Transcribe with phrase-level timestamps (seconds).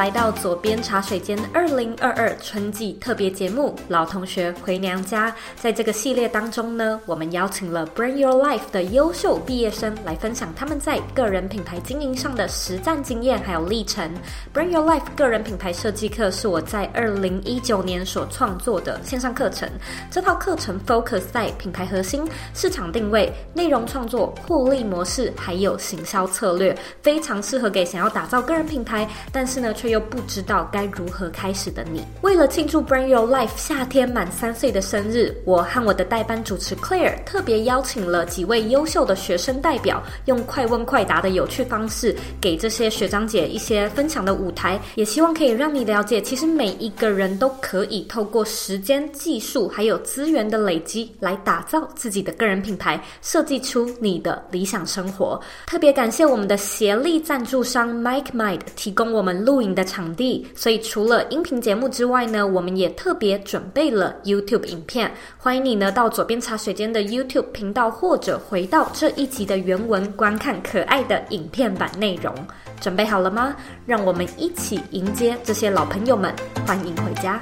[0.00, 5.30] 来到左边茶水间二零二二春季特别节目《老同学回娘家》。
[5.60, 14.10] 在这个系列当中呢，我们邀请了 Brand Your Life 的优秀毕业生来分享他们在个人品牌经营上的实战经验还有历程。
[14.54, 19.68] Brand Your Life 个人品牌设计课是我在二零一九年所创作的线上课程。
[20.10, 32.04] 这套课程 focus 在品牌核心、市场定位、内容创作、获利模式还有行销策略，非常适合给想要打造个人品牌，但是呢却又不知道该如何开始的你。
[32.22, 55.40] 为了庆祝 Brand Your Life 夏天满三岁的生日，我和我的代班主持 Claire 特别邀请了几位优秀的学生代表，用快问快答的有趣方式，给这些学长姐一些分享的舞台，也希望可以让你了解，其实每一个人都可以透过时间、技术还有资源的累积，来打造自己的个人品牌，设计出你的理想生活。
[55.66, 65.10] 特别感谢我们的协力赞助商 MikeMind 提供我们录影的场地，所以除了音频节目之外呢，我们也特别准备了 YouTube 影片。
[65.38, 72.34] 欢迎你呢到左边茶水间的 YouTube 频道，或者回到这一集的原文观看可爱的影片版内容。
[72.80, 73.54] 准备好了吗？
[73.84, 76.34] 让我们一起迎接这些老朋友们，
[76.66, 77.40] 欢迎回家。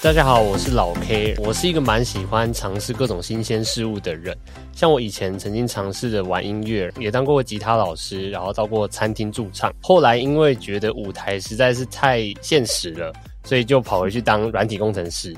[0.00, 4.36] 大家好，我是老 K，我是一个蛮喜欢尝试各种新鲜事物的人。
[4.72, 9.74] 像我以前曾经尝试着玩音乐，也当过吉他老师，然后到过餐厅驻唱。
[9.82, 15.36] 后来因为觉得舞台实在是太现实了，所以就跑回去当软体工程师。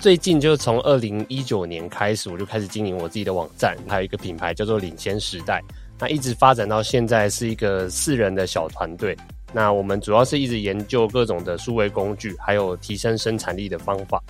[0.00, 5.62] 最近就从二零一九年开始，我就开始经营我自己的网站，还有一个品牌叫做领先时代。
[6.00, 9.16] 那一直发展到现在是一个四人的小团队。
[9.52, 14.22] 那我们主要是一直研究各种的数位工具，还有提升生产力的方法。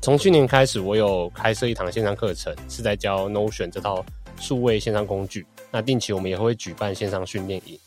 [0.00, 4.04] 从去年开始，我有开设一堂线上课程，是在教 Notion 这套
[4.38, 5.44] 数位线上工具。
[5.70, 7.78] 那定期我们也会举办线上训练营。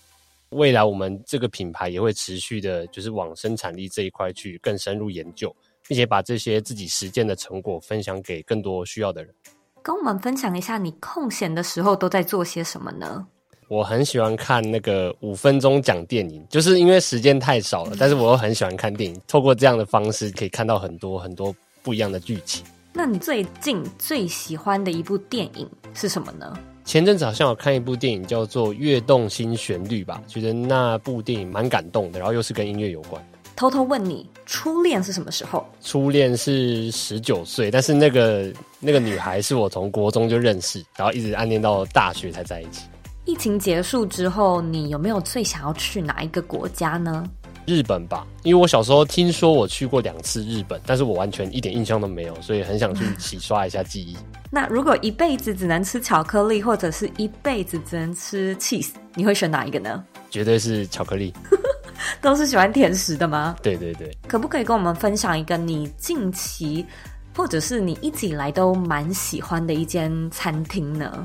[0.50, 5.56] 未来我们这个品牌也会持续的，就是往生产力这一块去更深入研究，
[5.88, 9.34] 并且把这些自己实践的成果分享给更多需要的人。
[9.82, 13.26] 跟我们分享一下，你空闲的时候都在做些什么呢？
[13.68, 19.20] 我很喜欢看那个五分钟讲电影，就是因为时间太少了，但是我又很喜欢看电影。
[19.28, 22.64] 透过这样的方式，可以看到很多很多不一样的剧情。
[22.94, 26.58] 那你最近最喜欢的一部电影是什么呢？
[26.86, 33.24] 前阵子好像有看一部电影叫做《跃动新旋律》吧，觉得那部电影蛮感动的，然后又是跟音乐有关。
[33.56, 35.66] 偷偷问你，初恋是什么时候？
[35.82, 42.84] 初恋是十九岁，但是那个那个女孩是我从国中就认识，然后一直暗恋到大学才在一起。
[43.26, 47.24] 疫情结束之后，你有没有最想要去哪一个国家呢？
[47.66, 54.18] 日本吧，因为我小时候听说我去过两次日本，但是我完全一点印象都没有，所以很想去洗刷一下记忆。
[54.52, 60.04] 那如果一辈子只能吃巧克力，或者是一辈子只能吃 cheese，你会选哪一个呢？
[60.30, 61.34] 绝对是巧克力。
[62.22, 63.56] 都是喜欢甜食的吗？
[63.64, 64.12] 对对对。
[64.28, 66.86] 可不可以跟我们分享一个你近期，
[67.34, 71.24] 或者是你一直以来都蛮喜欢的一间餐厅呢？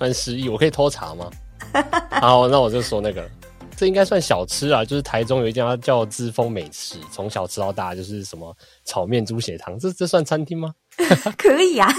[0.00, 1.30] 蛮失意，我可以偷查吗？
[2.10, 3.28] 好，那我就说那个，
[3.76, 8.56] 这应该算小吃啊，就是台中有一家叫知风美食，从小吃到大，就是什么
[8.86, 10.72] 炒面、猪血汤，这这算餐厅吗？
[11.36, 11.92] 可以、啊，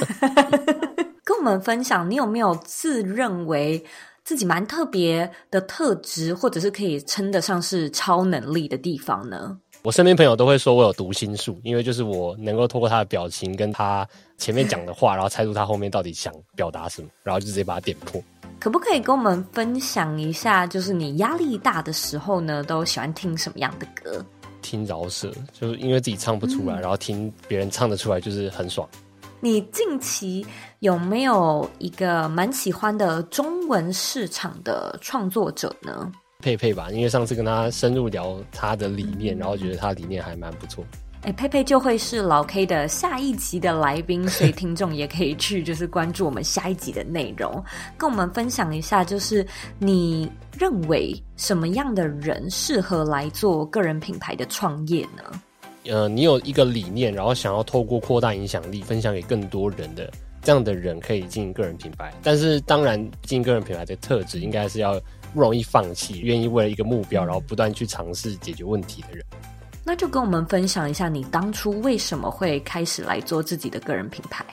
[1.24, 3.84] 跟我们分享，你有没有自认为
[4.24, 9.60] 自己蛮特别的特质，或者是可以称得上是超能力的地方呢？
[9.84, 18.22] 我身边朋友都会说我有读心术，因为就是我能够透过他的表情跟他前面讲的话，然后猜出他后面到底想表达什么，然后就直接把它点破。
[18.59, 24.24] 可不可以跟我们分享一下，就是你压力大的时候呢，都喜欢听什么样的歌？
[24.62, 28.88] 听饶舌，就是因为自己唱不出来，嗯、然后听别人唱得出来，就是很爽。
[29.40, 30.46] 你近期
[30.81, 36.11] 有没有一个蛮喜欢的中文市场的创作者呢？
[36.41, 40.84] 佩佩吧，因为上次跟他深入聊他的理念，然后觉得他的理念还蛮不错。
[41.22, 47.64] 哎，佩佩就会是老 K 的下一集的来宾，所以听众也可以去就是关注我们下一集的内容，
[47.96, 49.46] 跟我们分享一下，就是
[49.78, 50.28] 你
[50.58, 55.40] 认为什么样的人适合来做个人品牌的创业呢？
[55.85, 60.11] 呃，你有一个理念，然后想要透过扩大影响力，分享给更多人的
[60.41, 62.11] 这样的人，可以经营个人品牌。
[62.23, 64.99] 但是，当然经营个人品牌的特质，应该是要
[65.34, 69.26] 不容易放弃，愿意为了一个目标，然后不断去尝试解决问题的人。
[69.84, 74.46] 那就跟我们分享一下，你当初为什么会开始来做自己的个人品牌？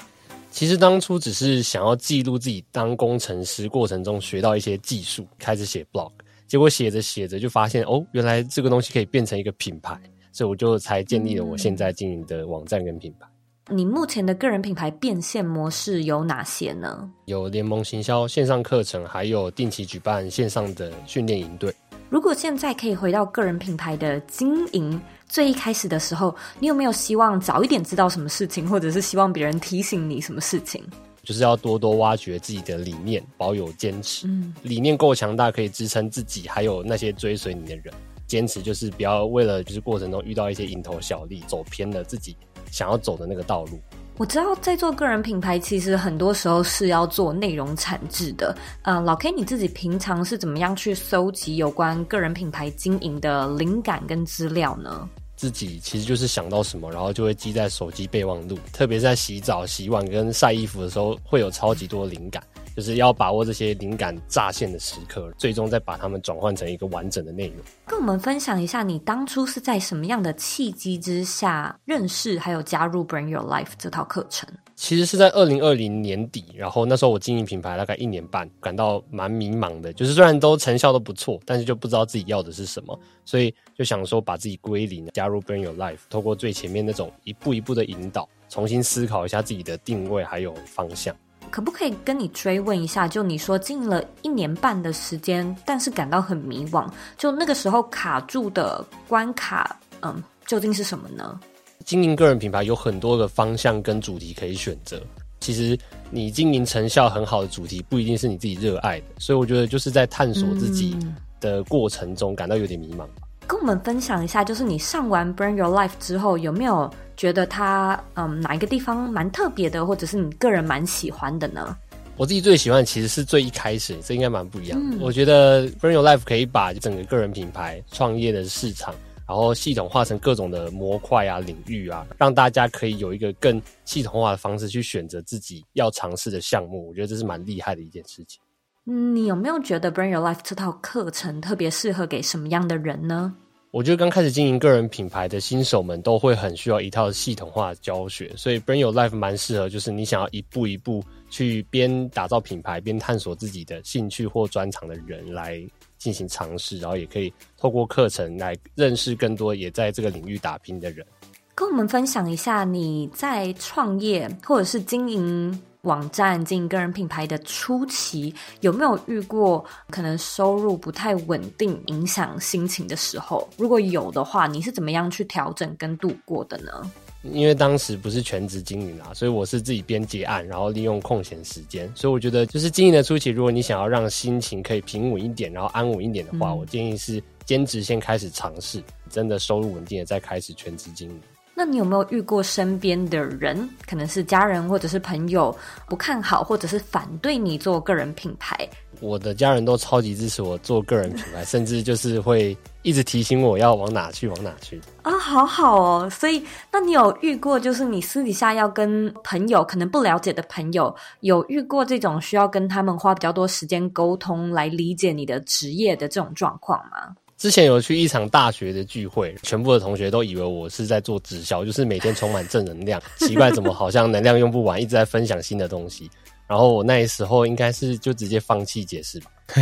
[0.51, 6.11] 其实当初只是想要记录自己当工程师过程中学到一些技术，开始写 blog。
[6.47, 10.01] 结果写着写着就发现，哦，原来这个东西可以变成一个品牌，
[10.33, 13.29] 所以我就才建立了我现在经营的网站跟品牌。
[13.71, 17.07] 你目前的个人品牌变现模式有哪些呢？
[17.27, 21.75] 有联盟行销、线上课程，还有定期举办线上的训练营队。
[22.09, 24.99] 如果现在可以回到个人品牌的经营，
[25.29, 30.83] 最一开始的时候，你有没有希望早一点知道什么事情，或者是希望别人提醒你什么事情？
[31.23, 34.27] 就是要多多挖掘自己的理念，保有坚持。
[34.27, 37.93] 嗯，理念够强大，可以支撑自己，还有那些追随你的人。
[38.27, 42.37] 坚持就是不要为了就是过程中遇到一些蝇头小利，走偏了自己
[42.71, 43.81] 想要走的那个道路。
[44.17, 48.57] 我知道在做个人品牌，其实很多时候是要做内容产制的。
[48.83, 55.09] 呃，老 K，你自己平常是怎么样去搜集有关个人品牌经营的灵感跟资料呢？
[55.37, 58.59] 自己其实就是想到什么，然后就会记在手机备忘录。
[58.73, 62.43] 特别是在洗澡、洗碗跟晒衣服的时候，会有超级多灵感。
[62.79, 67.57] 就是要把握这些灵感乍现的时刻，最终再把它们转换成一个完整的内容。
[67.85, 74.49] 跟我们分享一下，你当初是在什么样的契机之下认识还有加入 Brand Your Life 这套课程？
[74.77, 79.93] 其实是在二零二零年底，然后那时候我经营品牌大概一年半，感到蛮迷茫的。
[79.93, 91.13] 就是虽然都成效都不错，但是就不知道自己要的是什么，所以就想说把自己归零，加入 Brand Your Life，透过最前面那种一步一步的引导，重新思考一下自己的定位还有方向。
[91.51, 93.09] 可不可以跟你追问一下？
[93.09, 101.39] 就你说经营了一年半的时间，但是感到很迷惘，就那个时候卡住的关卡，嗯，究竟是什么呢？
[101.85, 105.01] 经营个人品牌有很多个方向跟主题可以选择。
[105.41, 105.79] 其实
[106.11, 109.07] 你经营成效很好的主题，不一定是你自己热爱的。
[109.19, 110.97] 所以我觉得就是在探索自己
[111.41, 113.28] 的过程中，感到有点迷茫吧。
[113.49, 121.75] 嗯跟我们分享一下，就是你上完 Brand Your Life 之后，有没有觉得它嗯哪一个地方蛮特别的，或者是你个人蛮喜欢的呢？
[122.19, 124.97] 我自己最喜欢其实是最一开始，这应该蛮不一样的。
[124.97, 128.95] 嗯、我觉得 Brand Your Life 可以把整个个人品牌创业的市场，
[129.27, 136.89] 然后系统化成各种的模块啊、领域啊，让大家可以有一个更系统化的方式去选择自己要尝试的项目。
[136.89, 138.41] 我觉得这是蛮厉害的一件事情。
[138.91, 143.35] 嗯，你有没有觉得 Brand Your Life 这套课程特别适合给什么样的人呢？
[143.71, 155.63] 我觉得刚开始经营个人品牌的新手们都会很需要一套系统化的教学，所以 Brand Your Life 蛮适合，就是你想要一步一步去边打造品牌边探索自己的兴趣或专长的人来
[155.99, 161.07] 进行尝试，然后也可以透过课程来认识更多也在这个领域打拼的人。
[161.55, 173.49] 跟我们分享一下你在创业或者是经营网站经营个人品牌的初期，有没有遇过可能收入不太稳定、影响心情的时候？
[173.57, 176.91] 如果有的话，你是怎么样去调整跟度过的呢？
[177.23, 181.91] 因为当时不是全职经营啊，所以我是自己边接案，然后利用空闲时间。
[181.95, 191.21] 所以我觉得，就是经营的初期，如果你想要让心情可以平稳一点，然后安稳一点的话，嗯、我建议是兼职先开始尝试，真的收入稳定了再开始全职经营。
[191.59, 195.53] 那你有没有遇过身边的人，可能是家人或者是朋友，
[195.89, 198.57] 不看好或者是反对你做个人品牌？
[199.01, 206.09] 我的家人都超级支持我做个人品牌， 甚至就是会一直提醒我要往哪去，往哪去啊，好好哦。
[206.09, 206.41] 所以，
[206.73, 217.17] 那你有遇过就是你私底下要跟朋友可能不了解的朋友，有遇过这种需要跟他们花比较多时间沟通来理解你的职业的这种状况吗？
[217.39, 223.01] 之前有去一场大学的聚会，全部的同学都以为我是在做直销，就是每天充满正能量。
[223.21, 226.11] 奇怪，怎么好像能量用不完，一直在分享新的东西。
[226.49, 229.31] 然后我那时候应该是就直接放弃解释吧。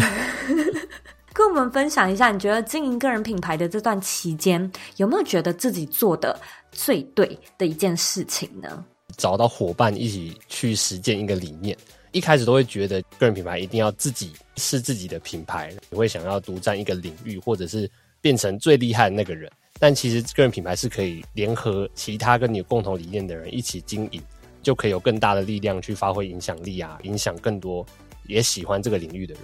[1.34, 6.40] 跟我们分享一下，你觉得经营个人品牌的这段期间，有没有觉得自己做的
[6.72, 8.82] 最对的一件事情呢？
[9.18, 11.76] 找到伙伴一起去实践一个理念。
[12.12, 19.50] 一开始都会觉得个人品牌一定要自己是自己的品牌，你会想要独占一个领域，或者是变成最厉害的那个人。
[19.78, 24.22] 但其实个人品牌是可以联合其他跟你有共同理念的人一起经营，
[24.62, 27.84] 就可以有更大的力量去发挥影响力啊，影响更多
[28.26, 29.42] 也喜欢这个领域的人。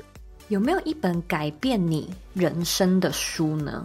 [0.49, 3.83] 有没有一本改变你人生的书呢？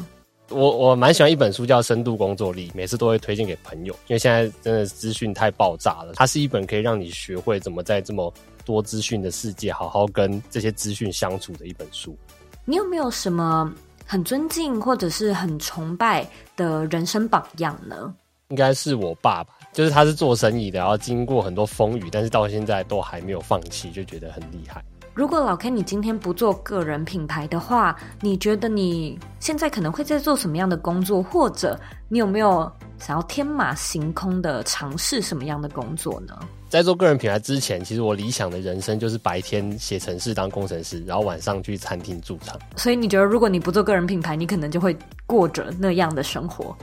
[0.49, 6.13] 我我蛮喜欢一本书叫《深度工作力》，每次都会推荐给朋友，因为现在真的资讯太爆炸了。
[6.15, 8.33] 它是一本可以让你学会怎么在这么
[8.65, 12.17] 多资讯的世界，好好跟这些资讯相处的一本书。
[12.63, 13.73] 你有没有什么
[14.05, 16.25] 很尊敬或者是很崇拜
[16.55, 18.13] 的人生榜样呢？
[18.49, 24.81] 应该是我爸爸，就是他是做生意的，然后经过很多风雨，但是到现在都还没有放弃，就觉得很厉害。
[25.17, 31.23] 如果老 K 你今天不做个人品牌的话，你觉得你现在可能会在做什么样的工作？
[31.23, 31.75] 或者
[32.07, 36.37] 你有没有想要天马行空的尝试什么样的工作呢？
[36.69, 42.55] 在做个人品牌之前，其实我理想的人生就是白天写程式当工程师，然后晚上去餐厅驻场。
[42.75, 44.95] 所以你觉得，如果你不做个人品牌，你可能就会
[45.25, 46.77] 过着那样的生活？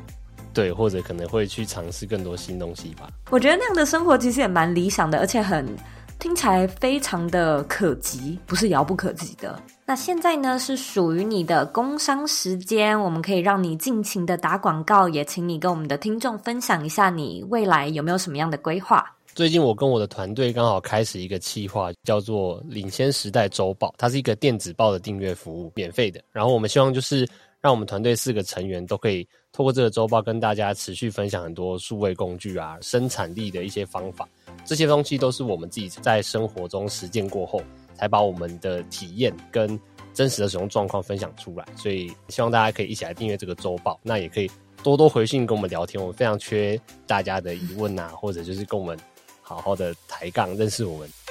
[0.52, 3.08] 对，或者可能会去尝试更多新东西吧。
[3.30, 5.64] 我觉得那样的生活其实也蛮理想的，而且很
[6.24, 9.62] 听起来非常的可及，不是遥不可及的。
[9.84, 19.04] 那现在呢，是属于你的工商时间，我们可以让你尽情的打广告，也请你跟我们的听众分享一下你未来有没有什么样的规划。
[19.34, 26.22] 最近我跟我的团队刚好开始一个企划，叫做“领先时代周报”，它是一个电子报的订阅服务，免费的。
[26.32, 27.28] 然后我们希望就是
[27.60, 34.26] 让我们团队四个成员都可以透过这个周报跟大家持续分享很多数位工具啊、生产力的一些方法。
[34.64, 37.62] 这些东西都是我们自己在生活中实践过后，
[37.94, 39.78] 才把我们的体验跟
[40.12, 41.66] 真实的使用状况分享出来。
[41.76, 44.50] 所以希望大家可以一起来订阅这个周报，那也可以
[44.82, 48.98] 多多回信跟我们聊天，我们非常缺大家的疑问啊，或者就是跟我们。
[49.46, 51.23] 好好的抬杠，认识我们。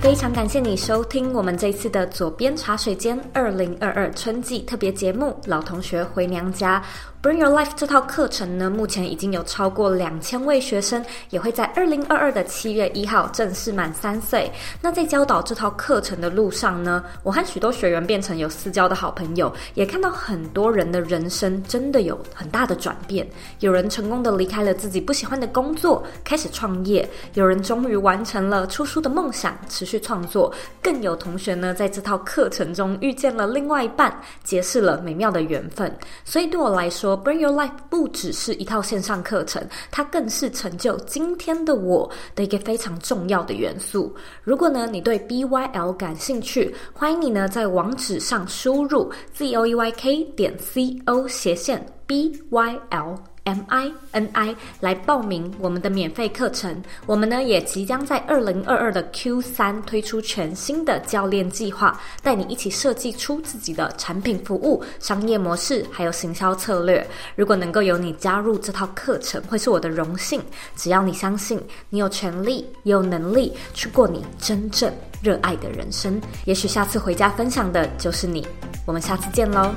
[0.00, 6.80] 非常感谢你收听我们这次的左边茶水间二零二二春季特别节目《老同学回娘家》。
[7.22, 14.50] Bring Your Life 这套课程呢，目前已经有超过两千位学生，也会在二零二二的七月一号正式满三岁。
[14.80, 23.28] 那在教导这套课程的路上呢，我和许多学员变成有私交的好朋友，也看到很多人的人生真的有很大的转变。
[23.58, 30.50] 有人成功的离开了自己不喜欢的工作，开始创业；有人终于完成了出书的梦想，持续创作；
[30.82, 34.10] 更有同学呢，在这套课程中遇见了另外一半，
[34.42, 35.94] 结识了美妙的缘分。
[36.24, 44.14] 所以对我来说，Bring Your Life 不只是一套线上课程，它更是成就今天的我的一个非常重要的元素。
[44.42, 53.29] 如果呢，你对 BYL 感兴趣，欢迎你呢在网址上输入 zoeyk 点 co 斜线 BYL。
[53.50, 56.80] M I N I 来报名我们的免费课程。
[57.04, 67.04] 我们呢也即将在二零二二的 Q 三推出全新的教练计划，带你一起设计出自己的产品、服务、商业模式，还有行销策略。
[67.34, 70.40] 如果能够有你加入这套课程，会是我的荣幸。
[70.76, 76.20] 只要你相信，你有权利，也有能力去过你真正热爱的人生。
[76.44, 78.46] 也许下次回家分享的就是你。
[78.86, 79.74] 我们下次见喽。